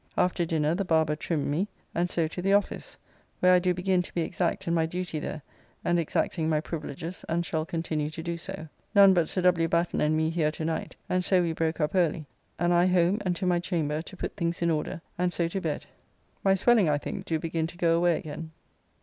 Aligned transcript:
After 0.17 0.45
dinner 0.47 0.73
the 0.73 0.83
barber 0.83 1.15
trimmed 1.15 1.45
me, 1.45 1.67
and 1.93 2.09
so 2.09 2.27
to 2.29 2.41
the 2.41 2.53
office, 2.53 2.97
where 3.39 3.53
I 3.53 3.59
do 3.59 3.71
begin 3.71 4.01
to 4.01 4.11
be 4.15 4.23
exact 4.23 4.67
in 4.67 4.73
my 4.73 4.87
duty 4.87 5.19
there 5.19 5.43
and 5.85 5.99
exacting 5.99 6.49
my 6.49 6.59
privileges, 6.59 7.23
and 7.29 7.45
shall 7.45 7.67
continue 7.67 8.09
to 8.09 8.23
do 8.23 8.35
so. 8.35 8.67
None 8.95 9.13
but 9.13 9.29
Sir 9.29 9.43
W. 9.43 9.67
Batten 9.67 10.01
and 10.01 10.17
me 10.17 10.31
here 10.31 10.49
to 10.53 10.65
night, 10.65 10.95
and 11.07 11.23
so 11.23 11.43
we 11.43 11.53
broke 11.53 11.79
up 11.79 11.93
early, 11.93 12.25
and 12.57 12.73
I 12.73 12.87
home 12.87 13.19
and 13.23 13.35
to 13.35 13.45
my 13.45 13.59
chamber 13.59 14.01
to 14.01 14.17
put 14.17 14.35
things 14.35 14.63
in 14.63 14.71
order, 14.71 15.01
and 15.19 15.31
so 15.31 15.47
to 15.49 15.61
bed. 15.61 15.85
My 16.43 16.55
swelling 16.55 16.89
I 16.89 16.97
think 16.97 17.25
do 17.25 17.37
begin 17.37 17.67
to 17.67 17.77
go 17.77 17.95
away 17.95 18.17
again. 18.17 18.49